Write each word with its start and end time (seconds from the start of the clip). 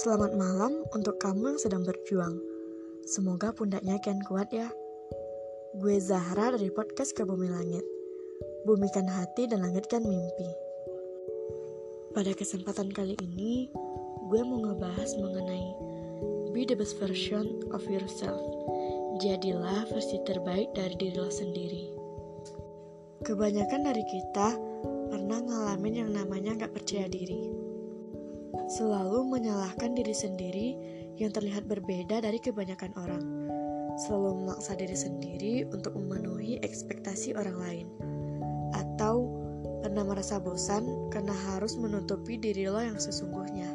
Selamat 0.00 0.32
malam 0.32 0.80
untuk 0.96 1.20
kamu 1.20 1.52
yang 1.52 1.60
sedang 1.60 1.84
berjuang. 1.84 2.40
Semoga 3.04 3.52
pundaknya 3.52 4.00
kian 4.00 4.24
kuat 4.24 4.48
ya. 4.48 4.72
Gue 5.76 6.00
Zahra 6.00 6.56
dari 6.56 6.72
podcast 6.72 7.12
ke 7.12 7.20
Bumi 7.20 7.52
Langit. 7.52 7.84
Bumikan 8.64 9.04
hati 9.04 9.44
dan 9.44 9.60
langitkan 9.60 10.00
mimpi. 10.00 10.48
Pada 12.16 12.32
kesempatan 12.32 12.88
kali 12.96 13.12
ini, 13.20 13.68
gue 14.24 14.40
mau 14.40 14.72
ngebahas 14.72 15.20
mengenai 15.20 15.68
Be 16.56 16.64
the 16.64 16.80
best 16.80 16.96
version 16.96 17.60
of 17.76 17.84
yourself. 17.84 18.40
Jadilah 19.20 19.84
versi 19.92 20.16
terbaik 20.24 20.72
dari 20.72 20.96
diri 20.96 21.20
lo 21.20 21.28
sendiri. 21.28 21.84
Kebanyakan 23.20 23.84
dari 23.84 24.04
kita 24.08 24.56
pernah 25.12 25.44
ngalamin 25.44 26.08
yang 26.08 26.10
namanya 26.16 26.56
gak 26.64 26.72
percaya 26.72 27.04
diri. 27.04 27.69
Selalu 28.50 29.26
menyalahkan 29.30 29.94
diri 29.94 30.14
sendiri 30.14 30.68
yang 31.20 31.30
terlihat 31.30 31.68
berbeda 31.70 32.24
dari 32.24 32.38
kebanyakan 32.40 32.90
orang. 32.98 33.24
Selalu 34.06 34.42
memaksa 34.42 34.78
diri 34.78 34.96
sendiri 34.96 35.54
untuk 35.70 35.92
memenuhi 35.94 36.58
ekspektasi 36.64 37.36
orang 37.36 37.56
lain. 37.60 37.86
Atau 38.72 39.28
pernah 39.84 40.04
merasa 40.04 40.40
bosan 40.40 41.10
karena 41.12 41.32
harus 41.52 41.76
menutupi 41.76 42.36
diri 42.40 42.68
lo 42.68 42.80
yang 42.80 42.96
sesungguhnya. 42.96 43.68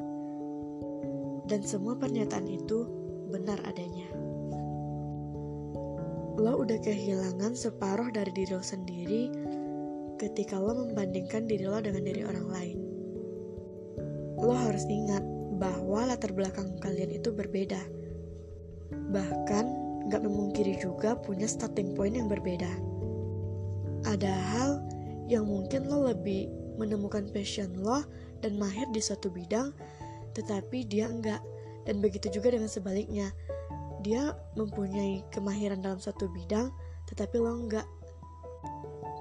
Dan 1.45 1.61
semua 1.61 1.93
pernyataan 1.97 2.49
itu 2.49 2.89
benar 3.29 3.61
adanya. 3.69 4.09
Lo 6.35 6.61
udah 6.61 6.79
kehilangan 6.83 7.55
separuh 7.55 8.11
dari 8.11 8.33
diri 8.33 8.51
lo 8.53 8.65
sendiri 8.65 9.31
ketika 10.17 10.57
lo 10.57 10.73
membandingkan 10.73 11.45
diri 11.45 11.67
lo 11.69 11.79
dengan 11.79 12.03
diri 12.03 12.21
orang 12.25 12.47
lain. 12.49 12.84
Lo 14.39 14.55
harus 14.55 14.83
ingat 14.91 15.23
bahwa 15.55 16.11
latar 16.11 16.35
belakang 16.35 16.75
kalian 16.83 17.15
itu 17.15 17.31
berbeda. 17.31 17.79
Bahkan, 18.91 19.65
gak 20.11 20.21
memungkiri 20.21 20.77
juga 20.77 21.15
punya 21.17 21.47
starting 21.47 21.95
point 21.95 22.13
yang 22.13 22.27
berbeda. 22.27 22.69
Ada 24.05 24.33
hal 24.53 24.85
yang 25.25 25.49
mungkin 25.49 25.89
lo 25.89 26.05
lebih 26.05 26.51
menemukan 26.77 27.25
passion 27.33 27.73
lo 27.79 28.05
dan 28.43 28.59
mahir 28.59 28.85
di 28.93 29.01
suatu 29.01 29.31
bidang, 29.31 29.73
tetapi 30.37 30.85
dia 30.85 31.09
enggak. 31.09 31.41
Dan 31.87 32.01
begitu 32.03 32.29
juga 32.29 32.53
dengan 32.53 32.69
sebaliknya. 32.69 33.31
Dia 34.05 34.37
mempunyai 34.53 35.25
kemahiran 35.33 35.81
dalam 35.81 35.97
suatu 35.97 36.29
bidang, 36.29 36.69
tetapi 37.09 37.41
lo 37.41 37.55
enggak. 37.55 37.87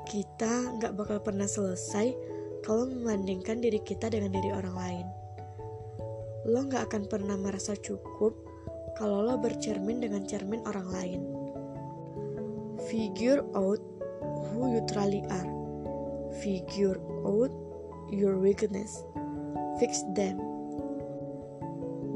Kita 0.04 0.76
enggak 0.76 0.92
bakal 0.92 1.24
pernah 1.24 1.48
selesai 1.48 2.33
kalau 2.64 2.88
membandingkan 2.88 3.60
diri 3.60 3.76
kita 3.84 4.08
dengan 4.08 4.32
diri 4.32 4.48
orang 4.48 4.72
lain. 4.72 5.06
Lo 6.48 6.64
nggak 6.64 6.88
akan 6.88 7.04
pernah 7.12 7.36
merasa 7.36 7.76
cukup 7.76 8.32
kalau 8.96 9.20
lo 9.20 9.36
bercermin 9.36 10.00
dengan 10.00 10.24
cermin 10.24 10.64
orang 10.64 10.88
lain. 10.88 11.20
Figure 12.88 13.44
out 13.52 13.80
who 14.48 14.72
you 14.72 14.80
truly 14.88 15.20
are. 15.28 15.50
Figure 16.40 16.96
out 17.28 17.52
your 18.08 18.40
weakness. 18.40 19.04
Fix 19.76 20.00
them. 20.16 20.40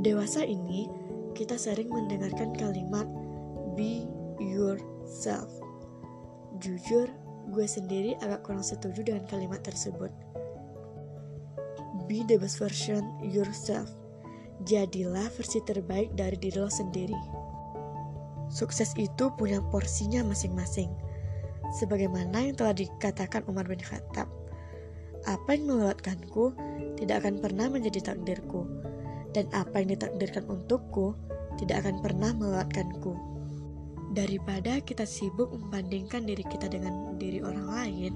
Dewasa 0.01 0.49
ini, 0.49 0.89
kita 1.37 1.61
sering 1.61 1.93
mendengarkan 1.93 2.57
kalimat 2.57 3.05
be 3.77 4.09
yourself. 4.41 5.51
Jujur, 6.63 7.11
gue 7.51 7.67
sendiri 7.67 8.15
agak 8.23 8.47
kurang 8.47 8.63
setuju 8.63 9.13
dengan 9.13 9.25
kalimat 9.27 9.63
tersebut. 9.63 10.11
Be 12.09 12.25
the 12.25 12.41
best 12.41 12.57
version 12.57 13.05
yourself. 13.21 13.93
Jadilah 14.65 15.29
versi 15.29 15.61
terbaik 15.61 16.17
dari 16.17 16.41
diri 16.41 16.57
lo 16.57 16.73
sendiri. 16.73 17.21
Sukses 18.49 18.97
itu 18.97 19.29
punya 19.37 19.61
porsinya 19.69 20.25
masing-masing. 20.25 20.89
Sebagaimana 21.77 22.49
yang 22.49 22.57
telah 22.57 22.73
dikatakan 22.73 23.45
Umar 23.45 23.69
bin 23.69 23.77
Khattab, 23.77 24.25
apa 25.29 25.49
yang 25.53 25.69
melewatkanku 25.69 26.57
tidak 26.97 27.29
akan 27.29 27.45
pernah 27.45 27.69
menjadi 27.69 28.01
takdirku, 28.17 28.65
dan 29.37 29.45
apa 29.53 29.85
yang 29.85 29.93
ditakdirkan 29.93 30.49
untukku 30.49 31.13
tidak 31.61 31.85
akan 31.85 32.01
pernah 32.01 32.33
melewatkanku. 32.33 33.13
Daripada 34.17 34.81
kita 34.81 35.05
sibuk 35.05 35.53
membandingkan 35.53 36.25
diri 36.25 36.41
kita 36.49 36.73
dengan 36.73 37.21
diri 37.21 37.45
orang 37.45 37.69
lain, 37.69 38.13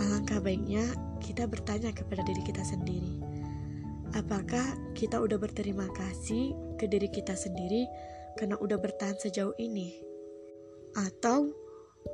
alangkah 0.00 0.40
baiknya 0.40 0.82
kita 1.20 1.44
bertanya 1.44 1.92
kepada 1.92 2.24
diri 2.24 2.40
kita 2.40 2.64
sendiri. 2.64 3.20
Apakah 4.16 4.64
kita 4.96 5.22
udah 5.22 5.38
berterima 5.38 5.86
kasih 5.94 6.56
ke 6.80 6.90
diri 6.90 7.06
kita 7.06 7.36
sendiri 7.36 7.86
karena 8.34 8.58
udah 8.58 8.80
bertahan 8.80 9.14
sejauh 9.20 9.54
ini? 9.60 9.94
Atau 10.98 11.54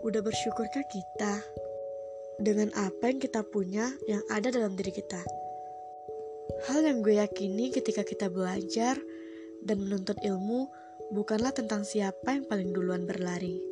udah 0.05 0.21
bersyukurkah 0.21 0.85
kita 0.93 1.35
dengan 2.43 2.69
apa 2.77 3.09
yang 3.09 3.17
kita 3.23 3.41
punya 3.49 3.89
yang 4.05 4.21
ada 4.29 4.53
dalam 4.53 4.77
diri 4.77 4.93
kita? 4.93 5.23
Hal 6.69 6.85
yang 6.85 7.01
gue 7.01 7.17
yakini 7.17 7.73
ketika 7.73 8.05
kita 8.05 8.29
belajar 8.29 9.01
dan 9.65 9.77
menuntut 9.81 10.21
ilmu 10.21 10.69
bukanlah 11.17 11.55
tentang 11.55 11.87
siapa 11.87 12.35
yang 12.37 12.45
paling 12.45 12.77
duluan 12.77 13.09
berlari. 13.09 13.63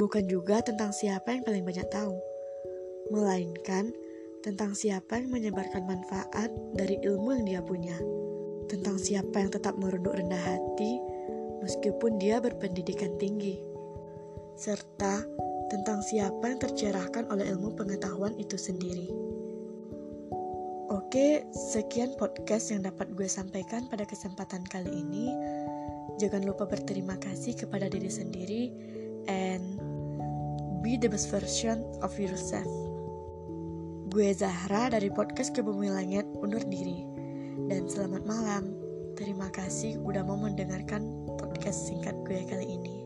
Bukan 0.00 0.26
juga 0.26 0.64
tentang 0.64 0.96
siapa 0.96 1.36
yang 1.36 1.44
paling 1.44 1.62
banyak 1.62 1.86
tahu. 1.92 2.33
Melainkan 3.12 3.92
tentang 4.44 4.76
siapa 4.76 5.20
yang 5.20 5.32
menyebarkan 5.32 5.84
manfaat 5.88 6.52
dari 6.76 7.00
ilmu 7.00 7.36
yang 7.40 7.44
dia 7.44 7.60
punya, 7.64 7.96
tentang 8.68 8.96
siapa 9.00 9.40
yang 9.40 9.50
tetap 9.52 9.76
merunduk 9.76 10.16
rendah 10.16 10.40
hati 10.40 11.00
meskipun 11.64 12.20
dia 12.20 12.40
berpendidikan 12.44 13.16
tinggi, 13.16 13.56
serta 14.60 15.24
tentang 15.72 16.04
siapa 16.04 16.44
yang 16.44 16.60
tercerahkan 16.60 17.24
oleh 17.32 17.48
ilmu 17.56 17.72
pengetahuan 17.72 18.36
itu 18.36 18.60
sendiri. 18.60 19.08
Oke, 20.92 21.48
sekian 21.72 22.12
podcast 22.20 22.68
yang 22.68 22.84
dapat 22.84 23.16
gue 23.16 23.24
sampaikan 23.24 23.88
pada 23.88 24.04
kesempatan 24.04 24.62
kali 24.68 24.92
ini. 24.92 25.32
Jangan 26.20 26.44
lupa 26.46 26.68
berterima 26.68 27.18
kasih 27.18 27.56
kepada 27.58 27.90
diri 27.90 28.12
sendiri 28.12 28.70
and 29.26 29.80
be 30.84 31.00
the 31.00 31.08
best 31.08 31.32
version 31.32 31.82
of 32.04 32.12
yourself. 32.20 32.93
Gue 34.14 34.30
Zahra 34.30 34.94
dari 34.94 35.10
podcast 35.10 35.50
ke 35.50 35.58
Bumi 35.58 35.90
Langit 35.90 36.22
undur 36.38 36.62
diri. 36.62 37.02
Dan 37.66 37.90
selamat 37.90 38.22
malam. 38.22 38.70
Terima 39.18 39.50
kasih 39.50 39.98
udah 40.06 40.22
mau 40.22 40.38
mendengarkan 40.38 41.26
podcast 41.34 41.90
singkat 41.90 42.14
gue 42.22 42.46
kali 42.46 42.78
ini. 42.78 43.03